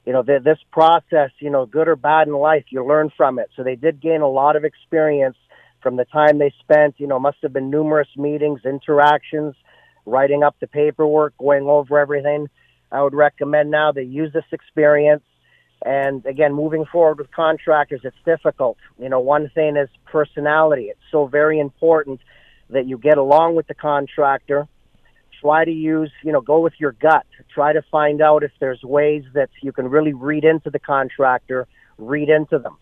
[0.07, 3.38] You know, the, this process, you know, good or bad in life, you learn from
[3.38, 3.50] it.
[3.57, 5.37] So they did gain a lot of experience
[5.83, 6.94] from the time they spent.
[6.98, 9.54] You know, must have been numerous meetings, interactions,
[10.07, 12.48] writing up the paperwork, going over everything.
[12.90, 15.24] I would recommend now they use this experience
[15.85, 18.79] and again, moving forward with contractors, it's difficult.
[18.99, 20.85] You know, one thing is personality.
[20.85, 22.20] It's so very important
[22.70, 24.66] that you get along with the contractor.
[25.42, 27.27] Try to use, you know, go with your gut.
[27.53, 31.68] Try to find out if there's ways that you can really read into the contractor,
[31.99, 32.79] read into them.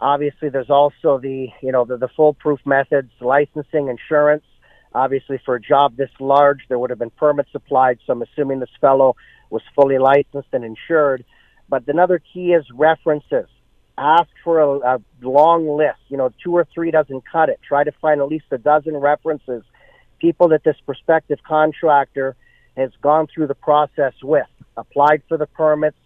[0.00, 4.44] Obviously, there's also the, you know, the, the foolproof methods, licensing, insurance.
[4.92, 8.00] Obviously, for a job this large, there would have been permits applied.
[8.04, 9.14] So I'm assuming this fellow
[9.50, 11.24] was fully licensed and insured.
[11.70, 13.46] But another key is references.
[13.96, 16.00] Ask for a, a long list.
[16.08, 17.60] You know, two or three doesn't cut it.
[17.66, 19.62] Try to find at least a dozen references,
[20.18, 22.34] people that this prospective contractor
[22.76, 25.96] has gone through the process with, applied for the permits,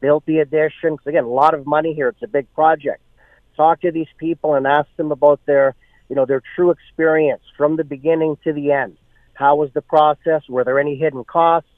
[0.00, 0.94] built the addition.
[0.94, 2.08] Because again, a lot of money here.
[2.08, 3.00] It's a big project.
[3.56, 5.76] Talk to these people and ask them about their,
[6.08, 8.96] you know, their true experience from the beginning to the end.
[9.34, 10.42] How was the process?
[10.48, 11.68] Were there any hidden costs?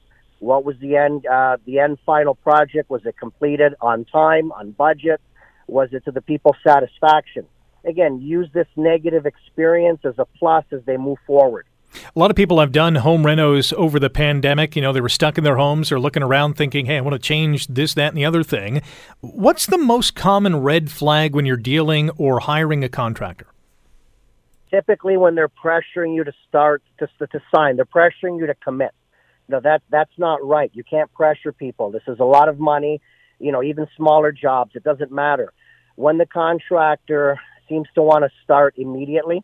[0.45, 1.25] What was the end?
[1.25, 5.19] Uh, the end final project was it completed on time, on budget?
[5.65, 7.47] Was it to the people's satisfaction?
[7.83, 11.65] Again, use this negative experience as a plus as they move forward.
[12.15, 14.75] A lot of people have done home renos over the pandemic.
[14.75, 17.15] You know, they were stuck in their homes or looking around thinking, hey, I want
[17.15, 18.83] to change this, that, and the other thing.
[19.21, 23.47] What's the most common red flag when you're dealing or hiring a contractor?
[24.69, 28.91] Typically, when they're pressuring you to start, to, to sign, they're pressuring you to commit.
[29.47, 30.71] No, that that's not right.
[30.73, 31.91] You can't pressure people.
[31.91, 33.01] This is a lot of money.
[33.39, 34.71] You know, even smaller jobs.
[34.75, 35.53] It doesn't matter
[35.95, 39.43] when the contractor seems to want to start immediately.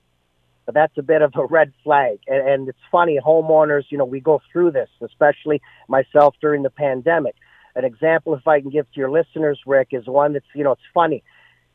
[0.66, 2.20] But that's a bit of a red flag.
[2.28, 3.84] And, and it's funny, homeowners.
[3.90, 7.36] You know, we go through this, especially myself during the pandemic.
[7.76, 10.74] An example, if I can give to your listeners, Rick, is one that's you know
[10.74, 11.24] it's funny.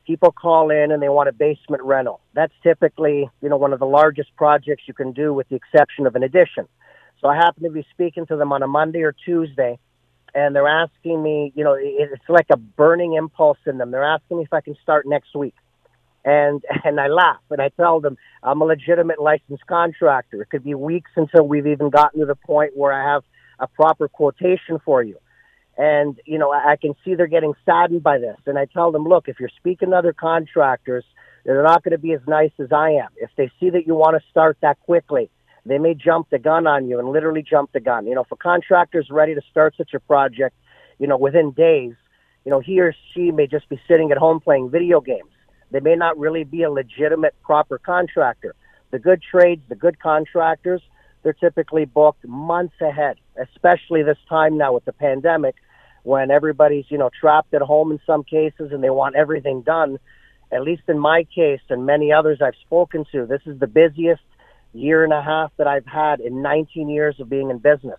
[0.06, 2.20] People call in and they want a basement rental.
[2.32, 6.06] That's typically you know one of the largest projects you can do, with the exception
[6.06, 6.68] of an addition.
[7.20, 9.78] So I happen to be speaking to them on a Monday or Tuesday,
[10.34, 13.90] and they're asking me, you know, it's like a burning impulse in them.
[13.90, 15.54] They're asking me if I can start next week.
[16.24, 20.42] And and I laugh and I tell them I'm a legitimate licensed contractor.
[20.42, 23.22] It could be weeks until we've even gotten to the point where I have
[23.58, 25.16] a proper quotation for you.
[25.78, 28.38] And you know, I can see they're getting saddened by this.
[28.46, 31.04] And I tell them, look, if you're speaking to other contractors,
[31.44, 33.08] they're not going to be as nice as I am.
[33.16, 35.30] If they see that you want to start that quickly,
[35.66, 38.06] they may jump the gun on you and literally jump the gun.
[38.06, 40.54] You know, for contractors ready to start such a project,
[40.98, 41.94] you know, within days,
[42.44, 45.30] you know, he or she may just be sitting at home playing video games.
[45.72, 48.54] They may not really be a legitimate, proper contractor.
[48.92, 50.80] The good trades, the good contractors,
[51.24, 55.56] they're typically booked months ahead, especially this time now with the pandemic
[56.04, 59.98] when everybody's, you know, trapped at home in some cases and they want everything done.
[60.52, 64.22] At least in my case and many others I've spoken to, this is the busiest
[64.76, 67.98] year and a half that I've had in 19 years of being in business.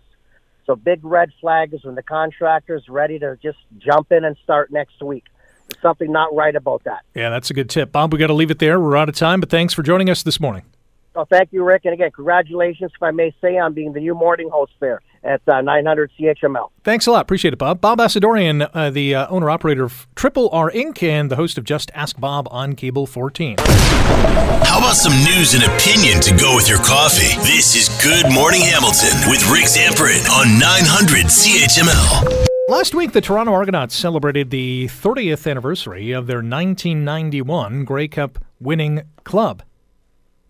[0.66, 4.70] So big red flag is when the contractor's ready to just jump in and start
[4.70, 5.24] next week.
[5.68, 7.00] There's something not right about that.
[7.14, 7.92] Yeah, that's a good tip.
[7.92, 8.78] Bob, we got to leave it there.
[8.78, 10.64] We're out of time, but thanks for joining us this morning.
[11.14, 11.82] Well, thank you, Rick.
[11.84, 15.00] And again, congratulations, if I may say, on being the new morning host there.
[15.24, 16.70] At uh, 900 CHML.
[16.84, 17.22] Thanks a lot.
[17.22, 17.80] Appreciate it, Bob.
[17.80, 21.02] Bob Assadourian, uh, the uh, owner operator of Triple R Inc.
[21.02, 23.56] and the host of Just Ask Bob on Cable 14.
[23.58, 27.36] How about some news and opinion to go with your coffee?
[27.42, 32.46] This is Good Morning Hamilton with Rick Zamperin on 900 CHML.
[32.68, 39.02] Last week, the Toronto Argonauts celebrated the 30th anniversary of their 1991 Grey Cup winning
[39.24, 39.62] club.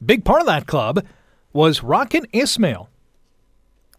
[0.04, 1.04] Big part of that club
[1.52, 2.88] was Rocket Ismail.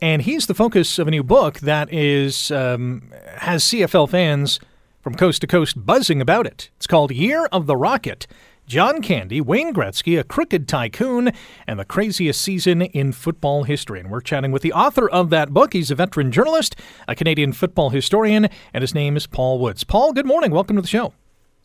[0.01, 4.59] And he's the focus of a new book that is um, has CFL fans
[5.01, 6.69] from coast to coast buzzing about it.
[6.77, 8.25] It's called Year of the Rocket
[8.65, 11.31] John Candy, Wayne Gretzky, a crooked tycoon,
[11.65, 13.99] and the craziest season in football history.
[13.99, 15.73] And we're chatting with the author of that book.
[15.73, 16.75] He's a veteran journalist,
[17.07, 19.83] a Canadian football historian, and his name is Paul Woods.
[19.83, 20.51] Paul, good morning.
[20.51, 21.13] Welcome to the show.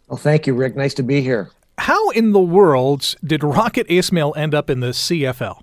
[0.08, 0.76] Well, thank you, Rick.
[0.76, 1.50] Nice to be here.
[1.76, 5.60] How in the world did Rocket Ismail end up in the CFL?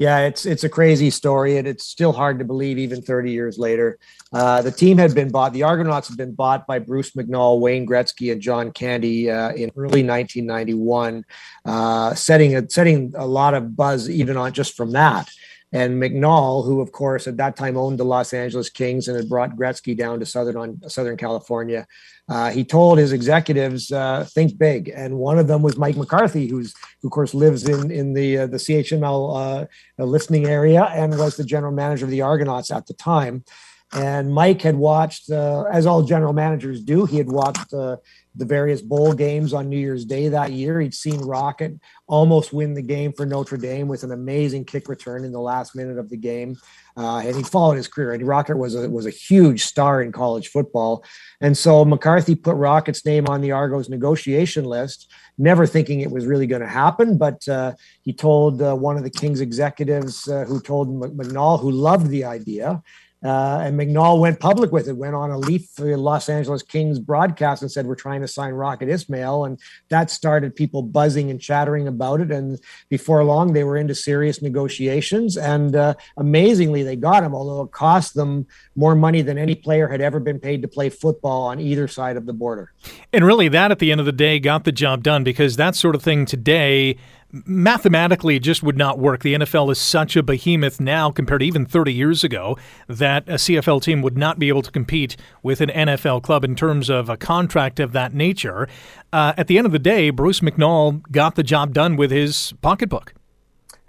[0.00, 3.58] Yeah, it's it's a crazy story, and it's still hard to believe even 30 years
[3.58, 3.98] later.
[4.32, 5.52] Uh, the team had been bought.
[5.52, 9.70] The Argonauts had been bought by Bruce McNall, Wayne Gretzky, and John Candy uh, in
[9.76, 11.22] early 1991,
[11.66, 15.28] uh, setting a, setting a lot of buzz even on just from that.
[15.72, 19.28] And McNall, who of course at that time owned the Los Angeles Kings and had
[19.28, 21.86] brought Gretzky down to southern on Southern California,
[22.28, 24.88] uh, he told his executives uh, think big.
[24.88, 28.38] And one of them was Mike McCarthy, who's who of course lives in in the
[28.38, 29.68] uh, the CHML
[29.98, 33.44] uh, listening area and was the general manager of the Argonauts at the time.
[33.92, 37.96] And Mike had watched, uh, as all general managers do, he had watched uh,
[38.34, 40.80] the various bowl games on New Year's Day that year.
[40.80, 45.24] He'd seen Rocket almost win the game for Notre Dame with an amazing kick return
[45.24, 46.56] in the last minute of the game.
[46.96, 48.12] Uh, and he followed his career.
[48.12, 51.04] And Rocket was a was a huge star in college football.
[51.40, 56.26] And so McCarthy put Rocket's name on the Argos negotiation list, never thinking it was
[56.26, 57.18] really going to happen.
[57.18, 61.70] But uh, he told uh, one of the Kings executives uh, who told McNall, who
[61.70, 62.82] loved the idea,
[63.22, 66.62] uh, and McNall went public with it, went on a Leaf for the Los Angeles
[66.62, 69.44] Kings broadcast and said, We're trying to sign Rocket Ismail.
[69.44, 69.60] And
[69.90, 72.30] that started people buzzing and chattering about it.
[72.30, 72.58] And
[72.88, 75.36] before long, they were into serious negotiations.
[75.36, 79.86] And uh, amazingly, they got him, although it cost them more money than any player
[79.86, 82.72] had ever been paid to play football on either side of the border.
[83.12, 85.74] And really, that at the end of the day got the job done because that
[85.74, 86.96] sort of thing today
[87.32, 89.22] mathematically it just would not work.
[89.22, 92.58] The NFL is such a behemoth now compared to even 30 years ago
[92.88, 96.54] that a CFL team would not be able to compete with an NFL club in
[96.54, 98.68] terms of a contract of that nature.
[99.12, 102.52] Uh, at the end of the day, Bruce McNall got the job done with his
[102.62, 103.14] pocketbook.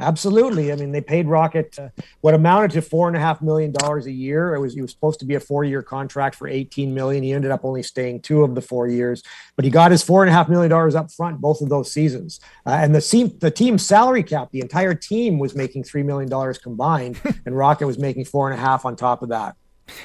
[0.02, 0.72] Absolutely.
[0.72, 1.90] I mean, they paid Rocket uh,
[2.22, 4.56] what amounted to four and a half million dollars a year.
[4.56, 7.24] It was he was supposed to be a four-year contract for 18 million.
[7.24, 9.22] He ended up only staying two of the four years,
[9.56, 11.92] but he got his four and a half million dollars up front both of those
[11.92, 12.40] seasons.
[12.66, 16.30] Uh, and the team, the team's salary cap, the entire team was making three million
[16.30, 19.56] dollars combined, and Rocket was making four and a half on top of that.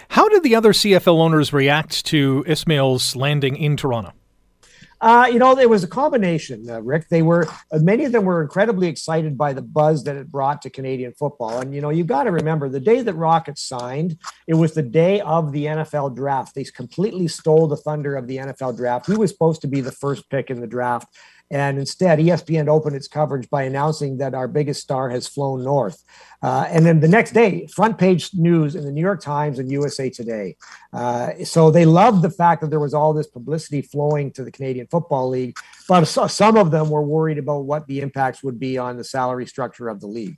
[0.09, 4.13] How did the other CFL owners react to Ismail's landing in Toronto?
[5.01, 7.09] Uh, you know, it was a combination, uh, Rick.
[7.09, 10.63] They were uh, many of them were incredibly excited by the buzz that it brought
[10.63, 11.61] to Canadian football.
[11.61, 14.83] And you know, you've got to remember the day that Rockets signed, it was the
[14.83, 16.55] day of the NFL draft.
[16.55, 19.07] They completely stole the thunder of the NFL draft.
[19.07, 21.09] He was supposed to be the first pick in the draft.
[21.51, 26.03] And instead, ESPN opened its coverage by announcing that our biggest star has flown north.
[26.43, 29.71] Uh, and then the next day, front page news in the New York Times and
[29.71, 30.57] USA Today.
[30.93, 34.51] Uh, so they loved the fact that there was all this publicity flowing to the
[34.51, 35.57] Canadian Football League,
[35.89, 39.47] but some of them were worried about what the impacts would be on the salary
[39.47, 40.37] structure of the league.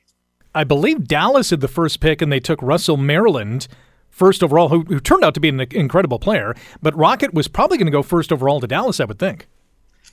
[0.55, 3.69] I believe Dallas had the first pick, and they took Russell Maryland
[4.11, 6.55] first overall, who, who turned out to be an incredible player.
[6.83, 9.47] But Rocket was probably going to go first overall to Dallas, I would think.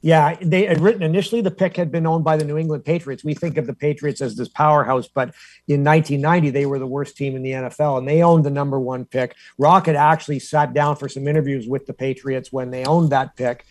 [0.01, 3.23] Yeah, they had written initially the pick had been owned by the New England Patriots.
[3.23, 5.33] We think of the Patriots as this powerhouse, but
[5.67, 8.79] in 1990 they were the worst team in the NFL and they owned the number
[8.79, 9.35] one pick.
[9.57, 13.65] Rocket actually sat down for some interviews with the Patriots when they owned that pick.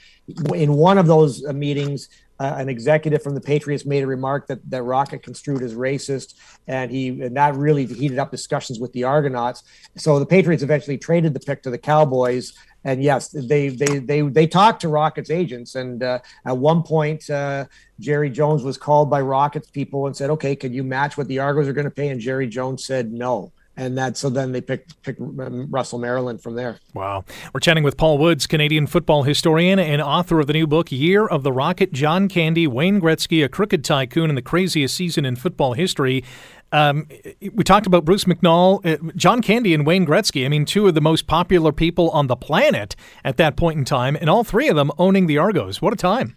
[0.54, 2.08] In one of those uh, meetings,
[2.40, 6.34] uh, an executive from the Patriots made a remark that, that Rocket construed as racist,
[6.66, 9.62] and he and that really heated up discussions with the Argonauts.
[9.96, 12.54] So the Patriots eventually traded the pick to the Cowboys,
[12.84, 17.28] and yes, they they they they talked to Rockets agents, and uh, at one point,
[17.30, 17.64] uh,
[17.98, 21.38] Jerry Jones was called by Rockets people and said, "Okay, can you match what the
[21.38, 23.52] Argos are going to pay?" And Jerry Jones said no.
[23.76, 26.78] And that so then they picked picked um, Russell Maryland from there.
[26.94, 30.92] Wow, we're chatting with Paul Woods, Canadian football historian and author of the new book
[30.92, 35.24] "Year of the Rocket." John Candy, Wayne Gretzky, a crooked tycoon, and the craziest season
[35.24, 36.22] in football history.
[36.70, 37.08] Um,
[37.52, 40.44] we talked about Bruce McNall, uh, John Candy, and Wayne Gretzky.
[40.44, 43.84] I mean, two of the most popular people on the planet at that point in
[43.84, 45.82] time, and all three of them owning the Argos.
[45.82, 46.36] What a time!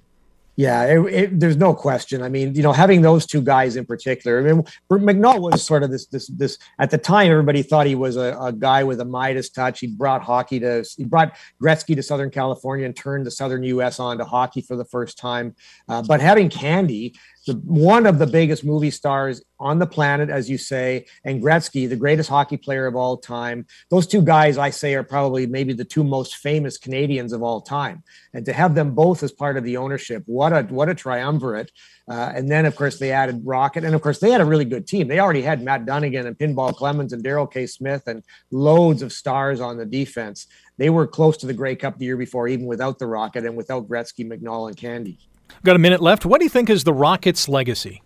[0.57, 2.23] Yeah, it, it, there's no question.
[2.23, 4.39] I mean, you know, having those two guys in particular.
[4.39, 6.57] I mean, McNall was sort of this, this, this.
[6.79, 9.81] At the time, everybody thought he was a, a guy with a Midas touch.
[9.81, 13.99] He brought hockey to, he brought Gretzky to Southern California and turned the Southern U.S.
[13.99, 15.55] on to hockey for the first time.
[15.87, 17.13] Uh, but having Candy,
[17.47, 21.89] the, one of the biggest movie stars on the planet, as you say, and Gretzky,
[21.89, 23.65] the greatest hockey player of all time.
[23.89, 27.61] Those two guys, I say, are probably maybe the two most famous Canadians of all
[27.61, 28.03] time.
[28.33, 31.71] And to have them both as part of the ownership, what a what a triumvirate!
[32.09, 34.65] Uh, and then, of course, they added Rocket, and of course, they had a really
[34.65, 35.07] good team.
[35.07, 37.65] They already had Matt Dunnigan and Pinball Clemons and Darrell K.
[37.65, 40.47] Smith and loads of stars on the defense.
[40.77, 43.57] They were close to the Grey Cup the year before, even without the Rocket and
[43.57, 45.17] without Gretzky, McNall, and Candy.
[45.63, 46.25] Got a minute left.
[46.25, 48.01] What do you think is the Rockets' legacy?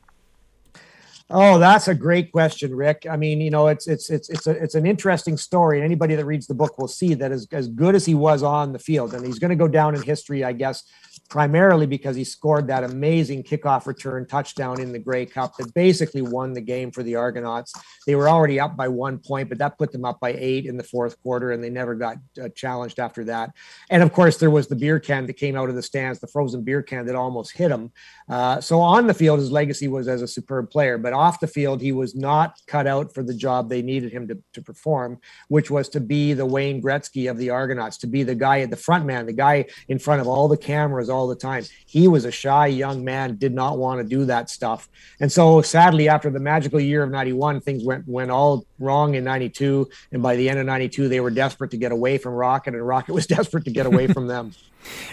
[1.33, 3.07] Oh, that's a great question, Rick.
[3.09, 6.15] I mean, you know, it's it's it's it's a, it's an interesting story, and anybody
[6.15, 8.79] that reads the book will see that as as good as he was on the
[8.79, 10.83] field, and he's going to go down in history, I guess,
[11.31, 16.21] primarily because he scored that amazing kickoff return touchdown in the Grey Cup that basically
[16.21, 17.71] won the game for the Argonauts.
[18.05, 20.75] They were already up by one point, but that put them up by eight in
[20.75, 23.51] the fourth quarter, and they never got uh, challenged after that.
[23.89, 26.27] And of course, there was the beer can that came out of the stands, the
[26.27, 27.91] frozen beer can that almost hit him.
[28.27, 31.47] Uh, so on the field, his legacy was as a superb player, but off the
[31.47, 35.17] field, he was not cut out for the job they needed him to, to perform,
[35.47, 38.69] which was to be the Wayne Gretzky of the Argonauts, to be the guy at
[38.69, 41.63] the front man, the guy in front of all the cameras, all all the time.
[41.85, 44.89] He was a shy young man, did not want to do that stuff.
[45.19, 49.23] And so sadly, after the magical year of 91, things went, went all wrong in
[49.23, 49.87] 92.
[50.11, 52.85] And by the end of 92, they were desperate to get away from Rocket and
[52.85, 54.53] Rocket was desperate to get away from them.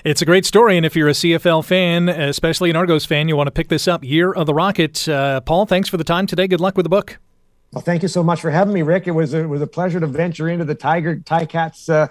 [0.02, 3.36] It's a great story, and if you're a CFL fan, especially an Argos fan, you
[3.36, 4.02] want to pick this up.
[4.02, 5.06] Year of the Rocket.
[5.06, 6.48] Uh, Paul, thanks for the time today.
[6.48, 7.18] Good luck with the book.
[7.72, 9.06] Well, thank you so much for having me, Rick.
[9.06, 12.08] It was a, it was a pleasure to venture into the Tiger Ticats uh,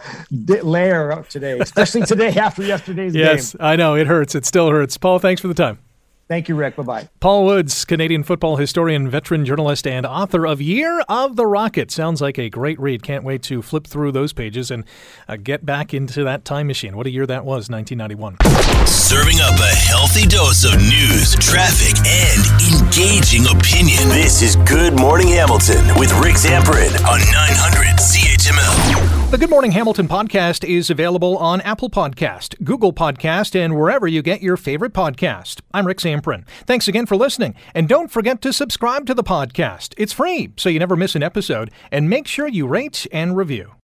[0.63, 3.35] lair today, especially today after yesterday's yes, game.
[3.37, 4.35] Yes, I know it hurts.
[4.35, 4.97] It still hurts.
[4.97, 5.79] Paul, thanks for the time.
[6.28, 6.75] Thank you, Rick.
[6.75, 7.09] Bye bye.
[7.21, 11.89] Paul Woods, Canadian football historian, veteran journalist, and author of Year of the Rocket.
[11.89, 13.01] Sounds like a great read.
[13.01, 14.84] Can't wait to flip through those pages and
[15.30, 16.97] uh, get back into that time machine.
[16.97, 18.38] What a year that was, 1991.
[18.86, 22.43] Serving up a healthy dose of news, traffic, and
[22.75, 24.09] engaging opinion.
[24.09, 29.16] This is Good Morning Hamilton with Rick Zamperin on 900 CHML.
[29.30, 34.21] The Good Morning Hamilton podcast is available on Apple Podcast, Google Podcast, and wherever you
[34.21, 35.59] get your favorite podcast.
[35.73, 36.47] I'm Rick Zamperin.
[36.65, 39.93] Thanks again for listening, and don't forget to subscribe to the podcast.
[39.97, 43.76] It's free, so you never miss an episode, and make sure you rate and review.